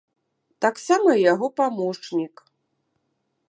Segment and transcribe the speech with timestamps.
[0.65, 2.35] Таксама і яго памочнік.